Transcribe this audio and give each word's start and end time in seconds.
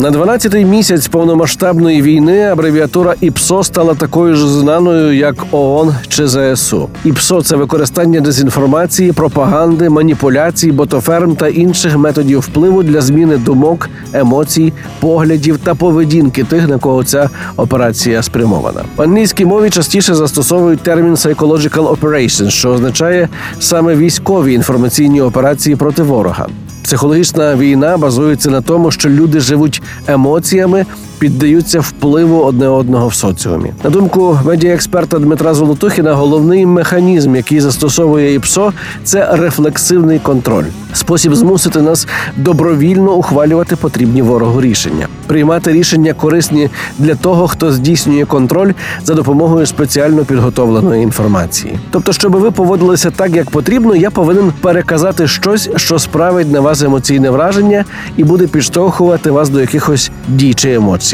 На 0.00 0.10
12-й 0.10 0.64
місяць 0.64 1.08
повномасштабної 1.08 2.02
війни 2.02 2.42
абревіатура 2.42 3.14
ІПСО 3.20 3.64
стала 3.64 3.94
такою 3.94 4.34
ж 4.34 4.48
знаною, 4.48 5.16
як 5.16 5.46
ООН 5.50 5.94
чи 6.08 6.28
ЗСУ. 6.28 6.88
ІПСО 7.04 7.42
це 7.42 7.56
використання 7.56 8.20
дезінформації, 8.20 9.12
пропаганди, 9.12 9.88
маніпуляцій, 9.88 10.72
ботоферм 10.72 11.36
та 11.36 11.48
інших 11.48 11.96
методів 11.96 12.38
впливу 12.40 12.82
для 12.82 13.00
зміни 13.00 13.36
думок, 13.36 13.88
емоцій, 14.12 14.72
поглядів 15.00 15.58
та 15.58 15.74
поведінки 15.74 16.44
тих, 16.44 16.68
на 16.68 16.78
кого 16.78 17.04
ця 17.04 17.30
операція 17.56 18.22
спрямована. 18.22 18.80
В 18.96 19.02
англійській 19.02 19.44
мові 19.44 19.70
частіше 19.70 20.14
застосовують 20.14 20.80
термін 20.80 21.14
«psychological 21.14 21.96
operation», 21.96 22.50
що 22.50 22.70
означає 22.70 23.28
саме 23.58 23.94
військові 23.94 24.54
інформаційні 24.54 25.20
операції 25.20 25.76
проти 25.76 26.02
ворога. 26.02 26.46
Психологічна 26.90 27.56
війна 27.56 27.96
базується 27.96 28.50
на 28.50 28.60
тому, 28.60 28.90
що 28.90 29.08
люди 29.08 29.40
живуть 29.40 29.82
емоціями, 30.06 30.86
піддаються 31.20 31.80
впливу 31.80 32.40
одне 32.40 32.68
одного 32.68 33.08
в 33.08 33.14
соціумі. 33.14 33.72
На 33.84 33.90
думку 33.90 34.38
медіаексперта 34.44 35.18
Дмитра 35.18 35.54
Золотухіна, 35.54 36.14
головний 36.14 36.66
механізм, 36.66 37.36
який 37.36 37.60
застосовує 37.60 38.34
ІПСО, 38.34 38.72
це 39.04 39.28
рефлексивний 39.32 40.18
контроль, 40.18 40.64
спосіб 40.92 41.34
змусити 41.34 41.82
нас 41.82 42.06
добровільно 42.36 43.14
ухвалювати 43.14 43.76
потрібні 43.76 44.22
ворогу 44.22 44.60
рішення, 44.60 45.08
приймати 45.26 45.72
рішення 45.72 46.12
корисні 46.12 46.68
для 46.98 47.14
того, 47.14 47.48
хто 47.48 47.72
здійснює 47.72 48.24
контроль 48.24 48.72
за 49.04 49.14
допомогою 49.14 49.66
спеціально 49.66 50.24
підготовленої 50.24 51.02
інформації. 51.02 51.78
Тобто, 51.90 52.12
щоб 52.12 52.36
ви 52.36 52.50
поводилися 52.50 53.10
так, 53.10 53.36
як 53.36 53.50
потрібно, 53.50 53.96
я 53.96 54.10
повинен 54.10 54.52
переказати 54.60 55.28
щось, 55.28 55.70
що 55.76 55.98
справить 55.98 56.52
на 56.52 56.60
вас 56.60 56.82
емоційне 56.82 57.30
враження 57.30 57.84
і 58.16 58.24
буде 58.24 58.46
підштовхувати 58.46 59.30
вас 59.30 59.48
до 59.48 59.60
якихось 59.60 60.10
дій 60.28 60.54
чи 60.54 60.72
емоцій. 60.72 61.09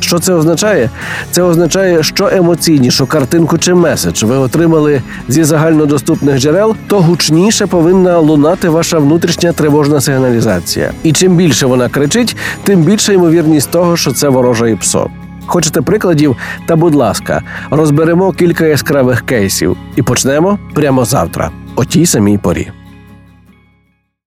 Що 0.00 0.18
це 0.18 0.34
означає? 0.34 0.90
Це 1.30 1.42
означає, 1.42 2.02
що 2.02 2.28
емоційнішу 2.32 3.06
картинку 3.06 3.58
чи 3.58 3.74
меседж 3.74 4.22
ви 4.22 4.36
отримали 4.36 5.02
зі 5.28 5.44
загальнодоступних 5.44 6.38
джерел, 6.38 6.76
то 6.86 7.00
гучніше 7.00 7.66
повинна 7.66 8.18
лунати 8.18 8.68
ваша 8.68 8.98
внутрішня 8.98 9.52
тривожна 9.52 10.00
сигналізація. 10.00 10.92
І 11.02 11.12
чим 11.12 11.36
більше 11.36 11.66
вона 11.66 11.88
кричить, 11.88 12.36
тим 12.64 12.82
більша 12.82 13.12
ймовірність 13.12 13.70
того, 13.70 13.96
що 13.96 14.12
це 14.12 14.28
вороже 14.28 14.70
ІПСО. 14.70 15.10
Хочете 15.46 15.82
прикладів? 15.82 16.36
Та 16.66 16.76
будь 16.76 16.94
ласка, 16.94 17.42
розберемо 17.70 18.32
кілька 18.32 18.66
яскравих 18.66 19.20
кейсів 19.20 19.76
і 19.96 20.02
почнемо 20.02 20.58
прямо 20.74 21.04
завтра, 21.04 21.50
о 21.76 21.84
тій 21.84 22.06
самій 22.06 22.38
порі. 22.38 22.70